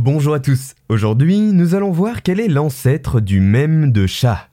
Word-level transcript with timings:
Bonjour 0.00 0.34
à 0.34 0.38
tous. 0.38 0.76
Aujourd'hui, 0.88 1.40
nous 1.40 1.74
allons 1.74 1.90
voir 1.90 2.22
quel 2.22 2.38
est 2.38 2.46
l'ancêtre 2.46 3.18
du 3.18 3.40
mème 3.40 3.90
de 3.90 4.06
chat. 4.06 4.48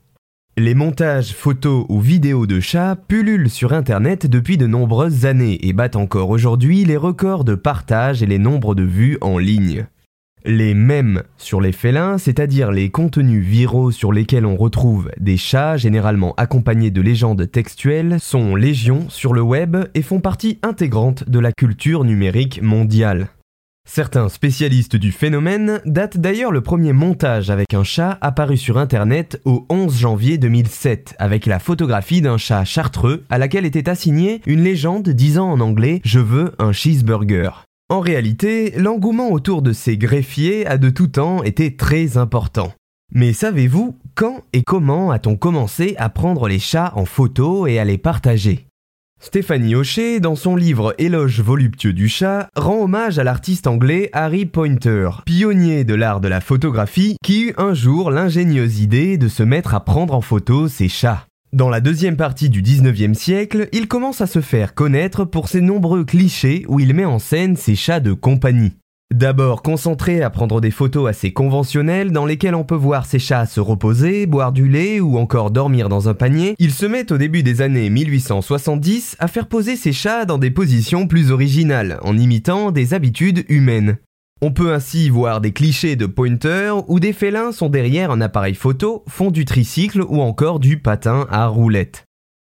Les 0.57 0.73
montages 0.73 1.33
photos 1.33 1.85
ou 1.87 2.01
vidéos 2.01 2.47
de 2.47 2.59
chats 2.59 2.95
pullulent 2.95 3.51
sur 3.51 3.71
Internet 3.71 4.25
depuis 4.25 4.57
de 4.57 4.65
nombreuses 4.65 5.27
années 5.27 5.63
et 5.67 5.71
battent 5.71 5.97
encore 5.97 6.31
aujourd'hui 6.31 6.83
les 6.83 6.97
records 6.97 7.43
de 7.43 7.53
partage 7.53 8.23
et 8.23 8.25
les 8.25 8.39
nombres 8.39 8.73
de 8.73 8.81
vues 8.81 9.19
en 9.21 9.37
ligne. 9.37 9.85
Les 10.45 10.73
mèmes 10.73 11.21
sur 11.37 11.61
les 11.61 11.73
félins, 11.73 12.17
c'est-à-dire 12.17 12.71
les 12.71 12.89
contenus 12.89 13.45
viraux 13.45 13.91
sur 13.91 14.11
lesquels 14.11 14.47
on 14.47 14.55
retrouve 14.55 15.11
des 15.19 15.37
chats 15.37 15.77
généralement 15.77 16.33
accompagnés 16.37 16.89
de 16.89 17.01
légendes 17.01 17.51
textuelles, 17.51 18.17
sont 18.19 18.55
légion 18.55 19.07
sur 19.09 19.31
le 19.31 19.43
web 19.43 19.77
et 19.93 20.01
font 20.01 20.21
partie 20.21 20.57
intégrante 20.63 21.29
de 21.29 21.37
la 21.37 21.51
culture 21.51 22.03
numérique 22.03 22.63
mondiale. 22.63 23.29
Certains 23.87 24.29
spécialistes 24.29 24.95
du 24.95 25.11
phénomène 25.11 25.79
datent 25.85 26.17
d'ailleurs 26.17 26.51
le 26.51 26.61
premier 26.61 26.91
montage 26.91 27.51
avec 27.51 27.73
un 27.75 27.83
chat 27.83 28.17
apparu 28.19 28.57
sur 28.57 28.79
Internet 28.79 29.39
au 29.45 29.65
11 29.69 29.95
janvier 29.95 30.37
2007 30.39 31.15
avec 31.19 31.45
la 31.45 31.59
photographie 31.59 32.19
d'un 32.19 32.37
chat 32.37 32.65
chartreux 32.65 33.23
à 33.29 33.37
laquelle 33.37 33.63
était 33.63 33.87
assignée 33.87 34.41
une 34.47 34.63
légende 34.63 35.07
disant 35.09 35.51
en 35.51 35.59
anglais⁇ 35.59 35.97
Je 36.03 36.19
veux 36.19 36.53
un 36.57 36.71
cheeseburger⁇ 36.71 37.43
En 37.89 37.99
réalité, 37.99 38.73
l'engouement 38.75 39.31
autour 39.31 39.61
de 39.61 39.71
ces 39.71 39.97
greffiers 39.97 40.65
a 40.65 40.77
de 40.77 40.89
tout 40.89 41.07
temps 41.07 41.43
été 41.43 41.75
très 41.75 42.17
important. 42.17 42.73
Mais 43.13 43.33
savez-vous 43.33 43.97
quand 44.15 44.41
et 44.51 44.63
comment 44.63 45.11
a-t-on 45.11 45.35
commencé 45.37 45.93
à 45.97 46.09
prendre 46.09 46.47
les 46.47 46.59
chats 46.59 46.91
en 46.95 47.05
photo 47.05 47.67
et 47.67 47.77
à 47.77 47.85
les 47.85 47.99
partager? 47.99 48.65
Stéphanie 49.35 49.75
Hocher, 49.75 50.19
dans 50.19 50.35
son 50.35 50.55
livre 50.55 50.93
Éloge 50.97 51.41
voluptueux 51.41 51.93
du 51.93 52.07
chat, 52.07 52.47
rend 52.55 52.83
hommage 52.83 53.17
à 53.17 53.23
l'artiste 53.23 53.65
anglais 53.67 54.09
Harry 54.13 54.45
Pointer, 54.45 55.09
pionnier 55.25 55.83
de 55.83 55.95
l'art 55.95 56.21
de 56.21 56.27
la 56.27 56.41
photographie, 56.41 57.17
qui 57.23 57.47
eut 57.47 57.53
un 57.57 57.73
jour 57.73 58.11
l'ingénieuse 58.11 58.79
idée 58.79 59.17
de 59.17 59.27
se 59.27 59.43
mettre 59.43 59.73
à 59.73 59.83
prendre 59.83 60.13
en 60.13 60.21
photo 60.21 60.67
ses 60.67 60.89
chats. 60.89 61.25
Dans 61.53 61.69
la 61.69 61.81
deuxième 61.81 62.17
partie 62.17 62.49
du 62.49 62.61
19e 62.61 63.13
siècle, 63.13 63.67
il 63.71 63.87
commence 63.87 64.21
à 64.21 64.27
se 64.27 64.41
faire 64.41 64.73
connaître 64.73 65.25
pour 65.25 65.49
ses 65.49 65.61
nombreux 65.61 66.05
clichés 66.05 66.63
où 66.67 66.79
il 66.79 66.93
met 66.93 67.05
en 67.05 67.19
scène 67.19 67.55
ses 67.55 67.75
chats 67.75 67.99
de 67.99 68.13
compagnie. 68.13 68.73
D'abord 69.13 69.61
concentré 69.61 70.23
à 70.23 70.31
prendre 70.31 70.59
des 70.59 70.71
photos 70.71 71.07
assez 71.07 71.31
conventionnelles 71.31 72.11
dans 72.11 72.25
lesquelles 72.25 72.55
on 72.55 72.63
peut 72.63 72.75
voir 72.75 73.05
ses 73.05 73.19
chats 73.19 73.45
se 73.45 73.59
reposer, 73.59 74.25
boire 74.25 74.51
du 74.51 74.67
lait 74.67 74.99
ou 74.99 75.17
encore 75.17 75.51
dormir 75.51 75.89
dans 75.89 76.09
un 76.09 76.15
panier, 76.15 76.55
il 76.57 76.73
se 76.73 76.87
met 76.87 77.11
au 77.13 77.17
début 77.17 77.43
des 77.43 77.61
années 77.61 77.89
1870 77.89 79.15
à 79.19 79.27
faire 79.27 79.47
poser 79.47 79.75
ses 79.75 79.93
chats 79.93 80.25
dans 80.25 80.39
des 80.39 80.49
positions 80.49 81.07
plus 81.07 81.31
originales, 81.31 81.99
en 82.01 82.17
imitant 82.17 82.71
des 82.71 82.95
habitudes 82.95 83.45
humaines. 83.47 83.99
On 84.41 84.51
peut 84.51 84.73
ainsi 84.73 85.07
voir 85.09 85.39
des 85.39 85.53
clichés 85.53 85.95
de 85.95 86.07
pointer 86.07 86.73
où 86.87 86.99
des 86.99 87.13
félins 87.13 87.51
sont 87.51 87.69
derrière 87.69 88.11
un 88.11 88.21
appareil 88.21 88.55
photo, 88.55 89.05
font 89.07 89.29
du 89.29 89.45
tricycle 89.45 90.01
ou 90.01 90.19
encore 90.21 90.59
du 90.59 90.79
patin 90.79 91.27
à 91.29 91.45
roulettes. 91.47 92.05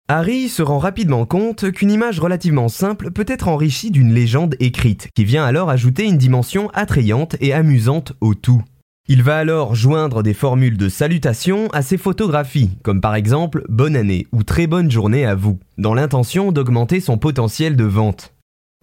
Harry 0.09 0.47
se 0.47 0.61
rend 0.61 0.79
rapidement 0.79 1.25
compte 1.25 1.69
qu'une 1.73 1.91
image 1.91 2.21
relativement 2.21 2.69
simple 2.69 3.11
peut 3.11 3.25
être 3.27 3.49
enrichie 3.49 3.91
d'une 3.91 4.13
légende 4.13 4.55
écrite, 4.61 5.09
qui 5.13 5.25
vient 5.25 5.43
alors 5.43 5.69
ajouter 5.69 6.05
une 6.05 6.17
dimension 6.17 6.69
attrayante 6.73 7.35
et 7.41 7.51
amusante 7.51 8.13
au 8.21 8.33
tout. 8.33 8.61
Il 9.09 9.21
va 9.21 9.37
alors 9.37 9.75
joindre 9.75 10.23
des 10.23 10.33
formules 10.33 10.77
de 10.77 10.87
salutation 10.87 11.67
à 11.73 11.81
ses 11.81 11.97
photographies, 11.97 12.69
comme 12.83 13.01
par 13.01 13.15
exemple 13.15 13.65
Bonne 13.67 13.97
année 13.97 14.27
ou 14.31 14.43
Très 14.43 14.65
bonne 14.65 14.89
journée 14.89 15.25
à 15.25 15.35
vous, 15.35 15.59
dans 15.77 15.93
l'intention 15.93 16.53
d'augmenter 16.53 17.01
son 17.01 17.17
potentiel 17.17 17.75
de 17.75 17.83
vente. 17.83 18.33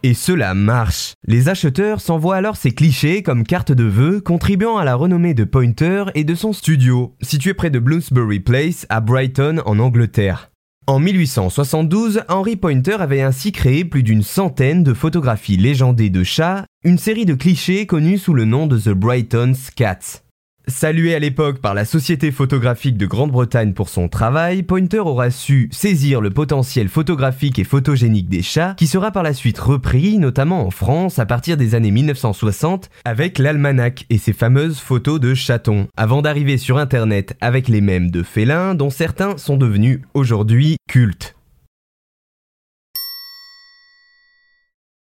Et 0.03 0.13
cela 0.13 0.53
marche. 0.53 1.15
Les 1.27 1.49
acheteurs 1.49 2.03
s'envoient 2.03 2.37
alors 2.37 2.57
ces 2.57 2.73
clichés 2.73 3.23
comme 3.23 3.45
carte 3.45 3.73
de 3.73 3.85
vœux, 3.85 4.21
contribuant 4.21 4.77
à 4.77 4.85
la 4.85 4.95
renommée 4.95 5.33
de 5.33 5.45
Pointer 5.45 6.05
et 6.15 6.25
de 6.25 6.35
son 6.35 6.53
studio, 6.53 7.15
situé 7.23 7.55
près 7.55 7.71
de 7.71 7.79
Bloomsbury 7.79 8.41
Place 8.41 8.85
à 8.91 9.01
Brighton 9.01 9.63
en 9.65 9.79
Angleterre. 9.79 10.51
En 10.87 10.99
1872, 10.99 12.25
Henry 12.29 12.57
Pointer 12.57 12.97
avait 13.01 13.23
ainsi 13.23 13.53
créé 13.53 13.87
plus 13.87 14.03
d'une 14.03 14.23
centaine 14.23 14.83
de 14.83 14.93
photographies 14.93 15.57
légendées 15.57 16.11
de 16.11 16.23
chats, 16.23 16.67
une 16.85 16.99
série 16.99 17.25
de 17.25 17.33
clichés 17.33 17.87
connus 17.87 18.19
sous 18.19 18.35
le 18.35 18.45
nom 18.45 18.67
de 18.67 18.79
The 18.79 18.91
Brighton's 18.91 19.71
Cats. 19.71 20.24
Salué 20.67 21.15
à 21.15 21.19
l'époque 21.19 21.59
par 21.59 21.75
la 21.75 21.85
Société 21.85 22.33
photographique 22.33 22.97
de 22.97 23.05
Grande-Bretagne 23.05 23.75
pour 23.75 23.91
son 23.91 24.09
travail, 24.09 24.63
Pointer 24.63 25.01
aura 25.01 25.31
su 25.31 25.69
saisir 25.71 26.23
le 26.23 26.31
potentiel 26.31 26.89
photographique 26.89 27.59
et 27.59 27.65
photogénique 27.65 28.31
des 28.31 28.41
chats, 28.41 28.75
qui 28.79 28.87
sera 28.87 29.11
par 29.11 29.23
la 29.23 29.35
suite 29.35 29.59
repris, 29.59 30.17
notamment 30.17 30.67
en 30.67 30.71
France, 30.71 31.19
à 31.19 31.27
partir 31.27 31.59
des 31.59 31.75
années 31.75 31.91
1960, 31.91 32.89
avec 33.05 33.39
l'almanach 33.39 34.07
et 34.09 34.17
ses 34.17 34.33
fameuses 34.33 34.79
photos 34.79 35.21
de 35.21 35.35
chatons, 35.35 35.89
avant 35.99 36.23
d'arriver 36.23 36.57
sur 36.57 36.79
Internet 36.79 37.37
avec 37.43 37.69
les 37.69 37.83
mêmes 37.83 38.11
de 38.11 38.23
félins, 38.23 38.75
dont 38.75 38.91
certains 38.91 39.37
sont 39.37 39.59
devenus 39.59 40.01
aujourd'hui 40.15 40.77
cultes. 40.89 41.35